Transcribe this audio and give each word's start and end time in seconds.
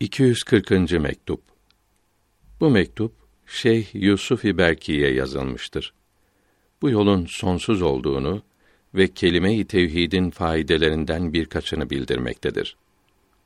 240. 0.00 0.92
mektup. 1.00 1.40
Bu 2.60 2.70
mektup 2.70 3.12
Şeyh 3.46 3.94
Yusuf 3.94 4.44
İberki'ye 4.44 5.14
yazılmıştır. 5.14 5.94
Bu 6.82 6.90
yolun 6.90 7.26
sonsuz 7.26 7.82
olduğunu 7.82 8.42
ve 8.94 9.08
kelime-i 9.08 9.64
tevhidin 9.64 10.30
faydelerinden 10.30 11.32
birkaçını 11.32 11.90
bildirmektedir. 11.90 12.76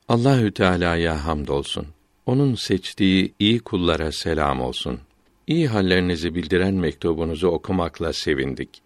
Allahü 0.07 0.51
Teala'ya 0.51 1.25
hamdolsun. 1.25 1.87
Onun 2.25 2.55
seçtiği 2.55 3.33
iyi 3.39 3.59
kullara 3.59 4.11
selam 4.11 4.61
olsun. 4.61 4.99
İyi 5.47 5.67
hallerinizi 5.67 6.35
bildiren 6.35 6.73
mektubunuzu 6.73 7.47
okumakla 7.47 8.13
sevindik. 8.13 8.81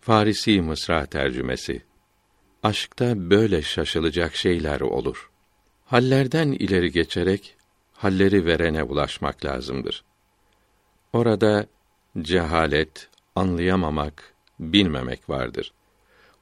Farisi 0.00 0.60
Mısra 0.60 1.06
tercümesi. 1.06 1.82
Aşkta 2.62 3.30
böyle 3.30 3.62
şaşılacak 3.62 4.36
şeyler 4.36 4.80
olur. 4.80 5.30
Hallerden 5.86 6.52
ileri 6.52 6.92
geçerek 6.92 7.56
halleri 7.92 8.46
verene 8.46 8.82
ulaşmak 8.82 9.44
lazımdır. 9.44 10.04
Orada 11.12 11.66
cehalet, 12.22 13.08
anlayamamak, 13.34 14.34
bilmemek 14.60 15.30
vardır. 15.30 15.72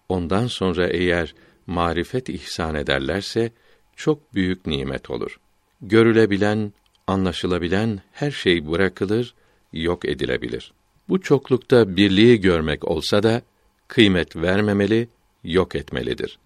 Ondan 0.08 0.46
sonra 0.46 0.88
eğer 0.88 1.34
marifet 1.66 2.28
ihsan 2.28 2.74
ederlerse 2.74 3.52
çok 3.96 4.34
büyük 4.34 4.66
nimet 4.66 5.10
olur. 5.10 5.40
Görülebilen, 5.80 6.72
anlaşılabilen 7.06 8.00
her 8.12 8.30
şey 8.30 8.70
bırakılır, 8.70 9.34
yok 9.72 10.04
edilebilir. 10.04 10.72
Bu 11.08 11.20
çoklukta 11.20 11.96
birliği 11.96 12.40
görmek 12.40 12.84
olsa 12.84 13.22
da 13.22 13.42
kıymet 13.88 14.36
vermemeli, 14.36 15.08
yok 15.44 15.74
etmelidir. 15.74 16.38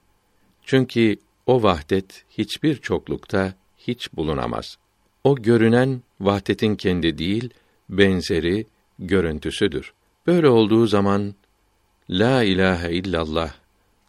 Çünkü 0.64 1.16
o 1.48 1.62
vahdet 1.62 2.24
hiçbir 2.30 2.76
çoklukta 2.76 3.54
hiç 3.78 4.12
bulunamaz. 4.12 4.78
O 5.24 5.36
görünen 5.36 6.02
vahdetin 6.20 6.76
kendi 6.76 7.18
değil, 7.18 7.50
benzeri, 7.88 8.66
görüntüsüdür. 8.98 9.92
Böyle 10.26 10.48
olduğu 10.48 10.86
zaman 10.86 11.34
la 12.10 12.42
ilahe 12.42 12.92
illallah 12.92 13.54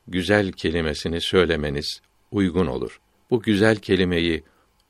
güzel 0.07 0.51
kelimesini 0.51 1.21
söylemeniz 1.21 2.01
uygun 2.31 2.67
olur. 2.67 2.99
Bu 3.29 3.41
güzel 3.41 3.75
kelimeyi 3.75 4.43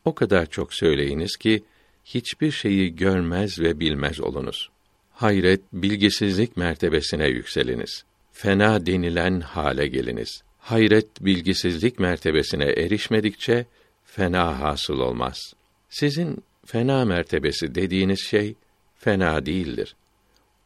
o 0.06 0.16
kadar 0.16 0.46
çok 0.46 0.74
söyleyiniz 0.74 1.38
ki 1.38 1.64
hiçbir 2.06 2.52
şeyi 2.52 2.96
görmez 2.96 3.60
ve 3.60 3.80
bilmez 3.80 4.20
olunuz. 4.22 4.70
Hayret, 5.12 5.62
bilgisizlik 5.74 6.58
mertebesine 6.58 7.28
yükseliniz. 7.28 8.04
Fena 8.32 8.86
denilen 8.86 9.42
hale 9.42 9.88
geliniz. 9.88 10.44
Hayret, 10.70 11.26
bilgisizlik 11.26 12.00
mertebesine 12.00 12.66
erişmedikçe 12.66 13.66
fena 14.06 14.60
hasıl 14.60 15.00
olmaz. 15.00 15.54
Sizin 15.90 16.44
fena 16.66 17.06
mertebesi 17.06 17.76
dediğiniz 17.76 18.20
şey 18.20 18.56
fena 18.96 19.46
değildir. 19.46 19.96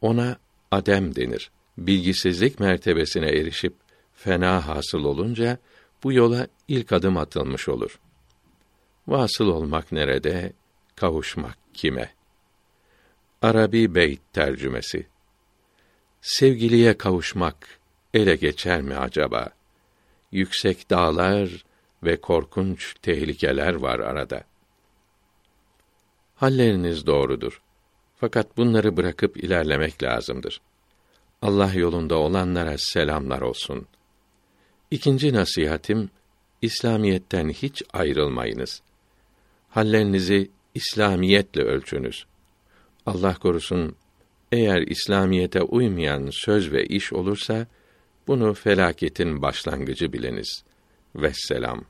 Ona 0.00 0.38
adem 0.70 1.16
denir. 1.16 1.50
Bilgisizlik 1.78 2.60
mertebesine 2.60 3.26
erişip 3.26 3.74
fena 4.14 4.68
hasıl 4.68 5.04
olunca 5.04 5.58
bu 6.02 6.12
yola 6.12 6.46
ilk 6.68 6.92
adım 6.92 7.16
atılmış 7.16 7.68
olur. 7.68 8.00
Vasıl 9.08 9.46
olmak 9.46 9.92
nerede, 9.92 10.52
kavuşmak 10.96 11.58
kime? 11.74 12.14
Arabi 13.42 13.94
Beyt 13.94 14.20
tercümesi. 14.32 15.06
Sevgiliye 16.20 16.98
kavuşmak 16.98 17.56
ele 18.14 18.36
geçer 18.36 18.82
mi 18.82 18.96
acaba? 18.96 19.54
Yüksek 20.34 20.90
dağlar 20.90 21.64
ve 22.02 22.16
korkunç 22.16 22.94
tehlikeler 23.02 23.74
var 23.74 23.98
arada. 23.98 24.44
Halleriniz 26.36 27.06
doğrudur. 27.06 27.62
Fakat 28.16 28.56
bunları 28.56 28.96
bırakıp 28.96 29.36
ilerlemek 29.44 30.02
lazımdır. 30.02 30.60
Allah 31.42 31.72
yolunda 31.74 32.18
olanlara 32.18 32.74
selamlar 32.78 33.40
olsun. 33.40 33.86
İkinci 34.90 35.34
nasihatim, 35.34 36.10
İslamiyetten 36.62 37.48
hiç 37.48 37.82
ayrılmayınız. 37.92 38.82
Hallerinizi 39.68 40.50
İslamiyetle 40.74 41.62
ölçünüz. 41.62 42.26
Allah 43.06 43.34
korusun, 43.34 43.96
eğer 44.52 44.82
İslamiyete 44.82 45.62
uymayan 45.62 46.28
söz 46.32 46.72
ve 46.72 46.84
iş 46.86 47.12
olursa, 47.12 47.66
bunu 48.26 48.54
felaketin 48.54 49.42
başlangıcı 49.42 50.12
biliniz. 50.12 50.64
Vesselam. 51.16 51.84